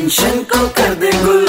[0.00, 1.39] Tension को कर दे गुल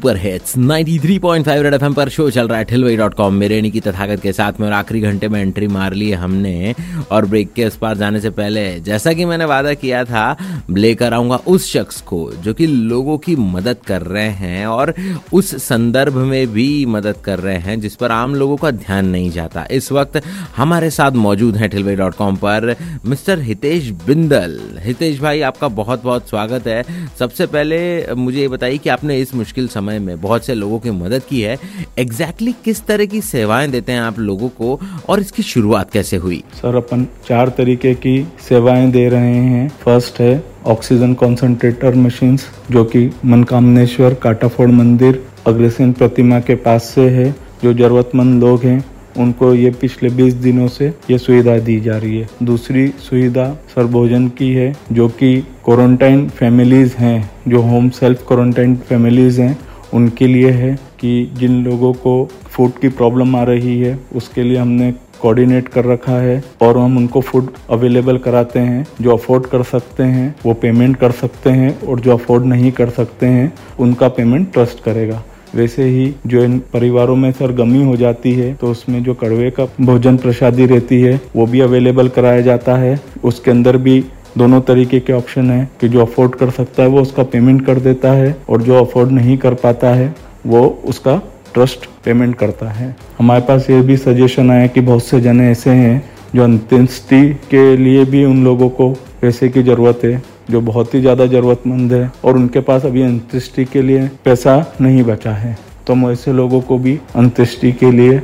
[0.00, 3.80] सुपर हिट्स 93.5 रेड एफएम पर शो चल रहा है ठिलवई डॉट कॉम मेरे निकी
[3.80, 6.74] तथागत के साथ में और आखिरी घंटे में एंट्री मार ली हमने
[7.10, 10.36] और ब्रेक के इस पार जाने से पहले, जैसा कि मैंने वादा किया था,
[10.70, 14.94] लेकर आऊँगा उस शख्स को जो कि लोगों की मदद कर रहे हैं और
[15.32, 19.30] उस संदर्भ में भी मदद कर रहे हैं, जिस पर आम लोगों का ध्यान नहीं
[19.30, 20.20] जाता। इस वक्त
[20.56, 22.74] हमारे साथ मौजूद हैं ठिलवई डॉट कॉम पर
[23.06, 26.82] मिस्टर हितेश बिंदल। हितेश भाई, आपका बहुत बहुत स्वागत है।
[27.18, 27.80] सबसे पहले
[28.14, 31.40] मुझे ये बताइए कि आपने इस मुश्किल समय में बहुत से लोगों की मदद की
[31.40, 31.58] है।
[31.98, 36.16] एग्जैक्टली exactly किस तरह की सेवाएँ देते हैं आप लोगों को और इसकी शुरुआत कैसे
[36.16, 36.44] हुई?
[36.54, 42.84] सर, अपन चार तरीके की सेवाएँ दे रहे हैं। फ़र्स्ट है ऑक्सीजन कॉन्सेंट्रेटर मशीन्स जो
[42.84, 48.84] कि मनकामनेश्वर, काटाफोड़ मंदिर, अग्रसेन प्रतिमा के पास से है। जो जरूरतमंद लोग हैं,
[49.16, 53.84] उनको ये पिछले 20 दिनों से ये सुविधा दी जा रही है। दूसरी सुविधा सर
[53.84, 59.58] भोजन की है, जो कि क्वारंटाइन फैमिलीज़ हैं, जो होम सेल्फ क्वारंटाइन फैमिलीज़ हैं
[59.94, 62.12] उनके लिए है कि जिन लोगों को
[62.46, 66.96] फ़ूड की प्रॉब्लम आ रही है, उसके लिए हमने कोऑर्डिनेट कर रखा है और हम
[66.96, 71.80] उनको फ़ूड अवेलेबल कराते हैं, जो अफोर्ड कर सकते हैं, वो पेमेंट कर सकते हैं
[71.80, 75.22] और जो अफोर्ड नहीं कर सकते हैं, उनका पेमेंट ट्रस्ट करेगा।
[75.54, 79.50] वैसे ही जो इन परिवारों में सर गमी हो जाती है तो उसमें जो कड़वे
[79.50, 84.04] का भोजन प्रसादी रहती है, वो भी अवेलेबल कराया जाता है। उसके अंदर भी
[84.38, 87.78] दोनों तरीके के ऑप्शन है कि जो अफोर्ड कर सकता है वो उसका पेमेंट कर
[87.80, 90.14] देता है और जो अफोर्ड नहीं कर पाता है,
[90.46, 91.20] वो उसका
[91.54, 95.70] ट्रस्ट पेमेंट करता है। हमारे पास ये भी सजेशन आया कि बहुत से जने ऐसे
[95.72, 96.02] हैं
[96.34, 101.00] जो अंत्येष्टि के लिए भी उन लोगों को पैसे की ज़रूरत है, जो बहुत ही
[101.00, 105.92] ज़्यादा ज़रूरतमंद है और उनके पास अभी अंत्येष्टि के लिए पैसा नहीं बचा है। तो
[105.92, 108.18] हम ऐसे लोगों को भी अंत्येष्टि के लिए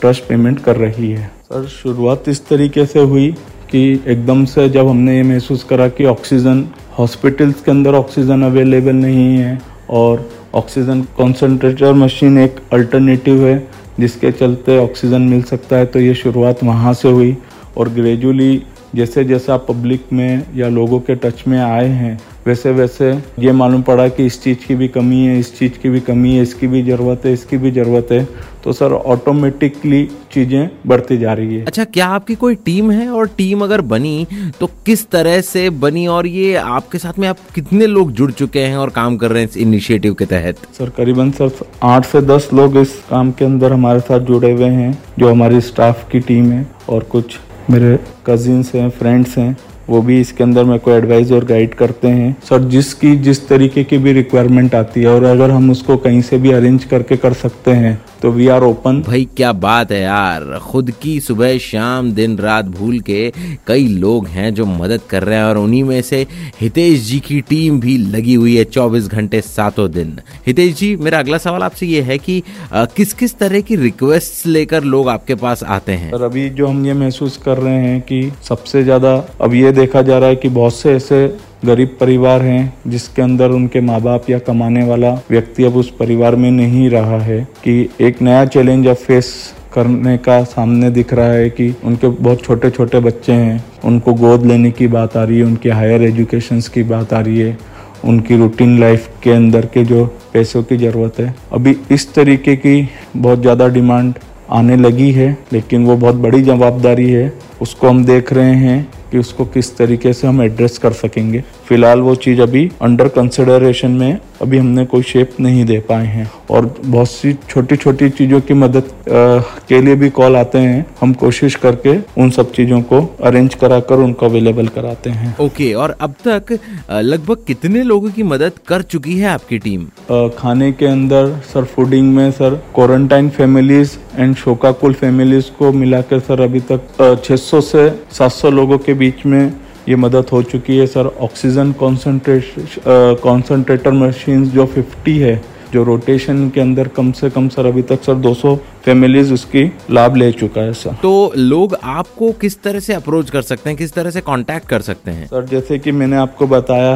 [0.00, 3.34] ट्रस्ट पेमेंट कर रही है। सर, शुरुआत इस तरीके से हुई
[3.70, 6.64] कि एकदम से जब हमने ये महसूस करा कि ऑक्सीजन
[6.98, 9.58] हॉस्पिटल्स के अंदर ऑक्सीजन अवेलेबल नहीं है
[9.92, 13.56] और ऑक्सीजन कॉन्सेंट्रेटर मशीन एक अल्टरनेटिव है
[14.00, 17.36] जिसके चलते ऑक्सीजन मिल सकता है तो ये शुरुआत वहाँ से हुई
[17.78, 18.62] और ग्रेजुअली
[18.94, 23.10] जैसे जैसा पब्लिक में या लोगों के टच में आए हैं वैसे वैसे
[23.40, 26.34] ये मालूम पड़ा कि इस चीज़ की भी कमी है इस चीज़ की भी कमी
[26.36, 28.24] है इसकी भी ज़रूरत है इसकी भी ज़रूरत है।
[28.64, 33.08] तो सर ऑटोमेटिकली चीज़ें बढ़ती जा रही है। अच्छा क्या आपकी कोई टीम है?
[33.08, 34.26] और टीम अगर बनी
[34.60, 36.06] तो किस तरह से बनी?
[36.06, 39.42] और ये आपके साथ में आप कितने लोग जुड़ चुके हैं और काम कर रहे
[39.42, 40.56] हैं इस इनिशिएटिव के तहत?
[40.78, 41.50] सर करीबन सर
[41.82, 45.60] आठ से दस लोग इस काम के अंदर हमारे साथ जुड़े हुए हैं जो हमारी
[45.62, 47.38] स्टाफ की टीम है और कुछ
[47.70, 49.56] मेरे कजिन्स हैं फ्रेंड्स हैं।
[49.88, 53.84] वो भी इसके अंदर मेरे को एडवाइज़ और गाइड करते हैं। सर जिसकी, जिस तरीके
[53.84, 57.32] की भी रिक्वायरमेंट आती है और अगर हम उसको कहीं से भी अरेंज करके कर
[57.32, 62.10] सकते हैं तो वी आर ओपन भाई क्या बात है यार। खुद की सुबह शाम
[62.12, 63.32] दिन रात भूल के
[63.66, 66.26] कई लोग हैं जो मदद कर रहे हैं और उन्हीं में से
[66.60, 71.18] हितेश जी की टीम भी लगी हुई है 24 घंटे सातों दिन। हितेश जी मेरा
[71.18, 72.42] अगला सवाल आपसे ये है कि
[72.72, 76.10] आ, किस किस तरह की रिक्वेस्ट लेकर लोग आपके पास आते हैं?
[76.10, 80.02] सर अभी जो हम ये महसूस कर रहे हैं कि सबसे ज़्यादा अब ये देखा
[80.02, 81.26] जा रहा है कि बहुत से ऐसे
[81.64, 86.36] गरीब परिवार हैं, जिसके अंदर उनके माँ बाप या कमाने वाला व्यक्ति अब उस परिवार
[86.36, 89.34] में नहीं रहा है, कि एक नया चैलेंज अब फेस
[89.74, 94.44] करने का सामने दिख रहा है कि उनके बहुत छोटे छोटे बच्चे हैं, उनको गोद
[94.46, 97.56] लेने की बात आ रही है, उनकी हायर एजुकेशन की बात आ रही है,
[98.04, 102.88] उनकी रूटीन लाइफ के अंदर के जो पैसों की ज़रूरत है। अभी इस तरीके की
[103.16, 104.14] बहुत ज़्यादा डिमांड
[104.52, 109.18] आने लगी है, लेकिन वो बहुत बड़ी जवाबदारी है उसको हम देख रहे हैं कि
[109.18, 114.18] उसको किस तरीके से हम एड्रेस कर सकेंगे। फ़िलहाल वो चीज़ अभी अंडर कंसिडरेशन में
[114.42, 118.54] अभी हमने कोई शेप नहीं दे पाए हैं। और बहुत सी छोटी छोटी चीज़ों की
[118.54, 119.38] मदद आ,
[119.68, 123.98] के लिए भी कॉल आते हैं। हम कोशिश करके उन सब चीज़ों को अरेंज कराकर
[123.98, 126.58] उनको अवेलेबल कराते हैं। ओके और अब तक
[126.90, 129.86] लगभग कितने लोगों की मदद कर चुकी है आपकी टीम?
[130.10, 136.20] आ, खाने के अंदर सर फूडिंग में सर क्वारंटाइन फैमिलीज़ एंड शोकाकुल फैमिलीज़ को मिलाकर
[136.20, 137.10] सर अभी तक
[137.54, 139.52] 600 से 700 लोगों के बीच में
[139.88, 141.06] ये मदद हो चुकी है sir.
[141.20, 145.40] Oxygen concentration concentrator machine जो 50 है
[145.72, 150.16] जो रोटेशन के अंदर कम से कम सर अभी तक सर 200 फैमिलीज़ उसकी लाभ
[150.16, 153.92] ले चुका है सर। तो लोग आपको किस तरह से अप्रोच कर सकते हैं किस
[153.92, 155.26] तरह से कांटेक्ट कर सकते हैं?
[155.26, 156.94] सर जैसे कि मैंने आपको बताया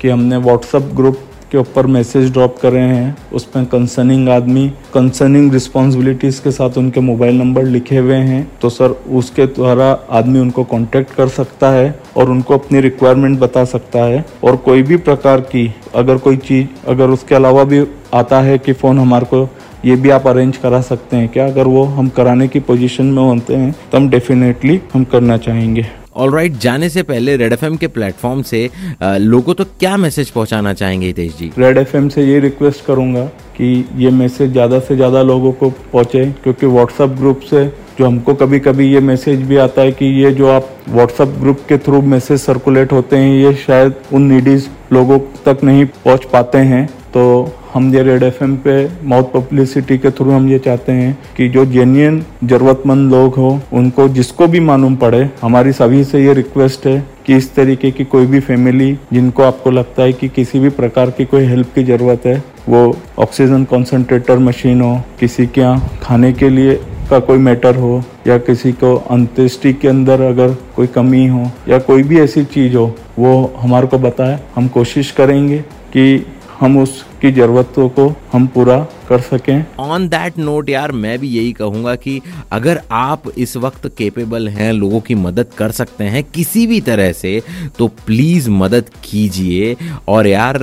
[0.00, 1.18] कि हमने व्हाट्सएप ग्रुप
[1.54, 7.00] के ऊपर मैसेज ड्रॉप कर रहे हैं, उसमें कंसर्निंग आदमी कंसर्निंग रिस्पॉन्सिबिलिटीज के साथ उनके
[7.02, 11.98] मोबाइल नंबर लिखे हुए हैं तो सर उसके द्वारा आदमी उनको कॉन्टेक्ट कर सकता है
[12.16, 16.66] और उनको अपनी रिक्वायरमेंट बता सकता है। और कोई भी प्रकार की अगर कोई चीज़,
[16.88, 17.84] अगर उसके अलावा भी
[18.14, 19.48] आता है कि फ़ोन हमारे को,
[19.84, 23.22] ये भी आप अरेंज करा सकते हैं। क्या अगर वो हम कराने की पोजीशन में
[23.22, 25.86] होते हैं तो हम डेफिनेटली हम करना चाहेंगे।
[26.16, 28.68] ऑल राइट जाने से पहले रेड एफएम के प्लेटफॉर्म से
[29.02, 31.50] लोगों तो क्या मैसेज पहुंचाना चाहेंगे हितेश जी?
[31.58, 33.24] रेड एफएम से ये रिक्वेस्ट करूँगा
[33.56, 37.64] कि ये मैसेज ज़्यादा से ज़्यादा लोगों को पहुँचे, क्योंकि व्हाट्सएप ग्रुप से
[37.98, 41.60] जो हमको कभी कभी ये मैसेज भी आता है कि ये जो आप व्हाट्सएप ग्रुप
[41.68, 46.58] के थ्रू मैसेज सर्कुलेट होते हैं, ये शायद उन नीडीज लोगों तक नहीं पहुँच पाते
[46.58, 48.74] हैं। तो हम ये रेड एफएम पे
[49.04, 54.08] माउथ पब्लिसिटी के थ्रू हम ये चाहते हैं कि जो जेन्यन जरूरतमंद लोग हो, उनको
[54.08, 58.26] जिसको भी मालूम पड़े, हमारी सभी से ये रिक्वेस्ट है कि इस तरीके की कोई
[58.26, 62.26] भी फैमिली जिनको आपको लगता है कि किसी भी प्रकार की कोई हेल्प की ज़रूरत
[62.26, 66.74] है, वो ऑक्सीजन कॉन्सेंट्रेटर मशीन हो, किसी के यहाँ खाने के लिए
[67.10, 71.78] का कोई मैटर हो, या किसी को अंत्येष्टि के अंदर अगर कोई कमी हो, या
[71.80, 72.86] कोई भी ऐसी चीज़ हो,
[73.18, 75.58] वो हमारे को बताए। हम कोशिश करेंगे
[75.92, 76.26] कि
[76.60, 81.52] हम उसकी ज़रूरतों को हम पूरा कर सकें। ऑन दैट नोट यार, मैं भी यही
[81.52, 82.20] कहूँगा कि
[82.52, 87.12] अगर आप इस वक्त केपेबल हैं, लोगों की मदद कर सकते हैं किसी भी तरह
[87.12, 87.42] से
[87.78, 89.76] तो प्लीज़ मदद कीजिए।
[90.08, 90.58] और यार,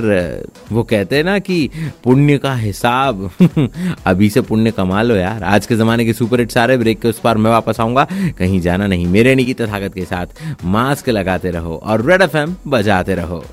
[0.72, 1.70] वो कहते हैं ना कि
[2.04, 3.30] पुण्य का हिसाब,
[4.06, 7.08] अभी से पुण्य कमा लो यार। आज के जमाने के सुपर हिट सारे ब्रेक के
[7.08, 8.06] उस पार मैं वापस आऊँगा।
[8.38, 10.26] कहीं जाना नहीं, मेरे निकी तथागत के साथ
[10.64, 13.44] मास्क लगाते रहो और रेड एफएम बजाते रहो।